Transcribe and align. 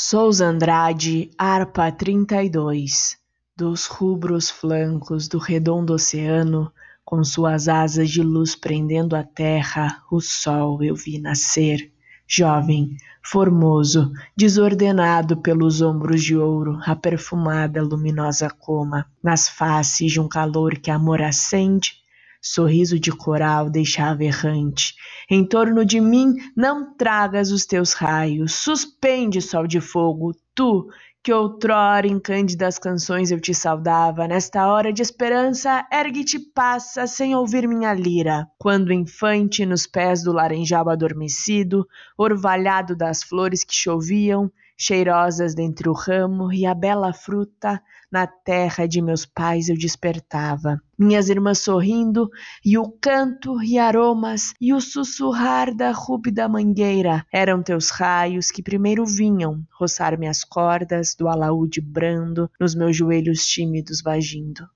Souza 0.00 0.46
Andrade, 0.46 1.28
harpa 1.36 1.90
32, 1.90 3.18
dos 3.56 3.86
rubros 3.86 4.48
flancos 4.48 5.26
do 5.26 5.38
redondo 5.38 5.92
oceano, 5.92 6.72
com 7.04 7.24
suas 7.24 7.66
asas 7.66 8.08
de 8.08 8.22
luz 8.22 8.54
prendendo 8.54 9.16
a 9.16 9.24
terra, 9.24 10.00
o 10.08 10.20
sol 10.20 10.84
eu 10.84 10.94
vi 10.94 11.18
nascer. 11.18 11.90
Jovem, 12.28 12.96
formoso, 13.24 14.12
desordenado 14.36 15.38
pelos 15.38 15.82
ombros 15.82 16.22
de 16.22 16.36
ouro, 16.36 16.78
a 16.86 16.94
perfumada 16.94 17.82
luminosa 17.82 18.48
coma, 18.48 19.04
nas 19.20 19.48
faces 19.48 20.12
de 20.12 20.20
um 20.20 20.28
calor 20.28 20.76
que 20.78 20.92
amor 20.92 21.20
acende, 21.20 21.94
sorriso 22.52 22.98
de 22.98 23.10
coral 23.10 23.68
deixava 23.68 24.24
errante. 24.24 24.94
Em 25.30 25.44
torno 25.44 25.84
de 25.84 26.00
mim 26.00 26.34
não 26.56 26.94
tragas 26.96 27.50
os 27.50 27.66
teus 27.66 27.92
raios, 27.92 28.54
suspende, 28.54 29.42
sol 29.42 29.66
de 29.66 29.80
fogo, 29.80 30.34
tu 30.54 30.88
que 31.22 31.32
outrora 31.32 32.06
em 32.06 32.18
cândidas 32.18 32.78
canções 32.78 33.30
eu 33.30 33.38
te 33.38 33.52
saudava, 33.52 34.26
nesta 34.26 34.66
hora 34.66 34.90
de 34.90 35.02
esperança, 35.02 35.86
ergue-te 35.92 36.38
passa 36.38 37.06
sem 37.06 37.34
ouvir 37.34 37.68
minha 37.68 37.92
lira. 37.92 38.46
Quando 38.56 38.92
infante, 38.92 39.66
nos 39.66 39.86
pés 39.86 40.22
do 40.22 40.32
laranjal 40.32 40.88
adormecido, 40.88 41.86
orvalhado 42.16 42.96
das 42.96 43.22
flores 43.22 43.62
que 43.62 43.74
choviam, 43.74 44.50
cheirosas 44.78 45.54
dentre 45.54 45.88
o 45.88 45.92
ramo 45.92 46.52
e 46.52 46.64
a 46.64 46.72
bela 46.72 47.12
fruta, 47.12 47.82
na 48.10 48.26
terra 48.26 48.86
de 48.86 49.02
meus 49.02 49.26
pais 49.26 49.68
eu 49.68 49.76
despertava. 49.76 50.80
Minhas 50.96 51.28
irmãs 51.28 51.58
sorrindo, 51.58 52.30
e 52.64 52.78
o 52.78 52.88
canto 52.88 53.60
e 53.62 53.78
aromas, 53.78 54.54
e 54.60 54.72
o 54.72 54.80
sussurrar 54.80 55.74
da 55.74 55.90
rúbida 55.90 56.48
mangueira 56.48 57.26
eram 57.32 57.62
teus 57.62 57.90
raios 57.90 58.50
que 58.50 58.62
primeiro 58.62 59.04
vinham 59.04 59.62
roçar 59.78 60.16
minhas 60.18 60.44
cordas 60.44 61.14
do 61.14 61.28
alaúde 61.28 61.80
brando 61.80 62.48
nos 62.58 62.74
meus 62.74 62.96
joelhos 62.96 63.44
tímidos 63.46 64.00
vagindo. 64.00 64.68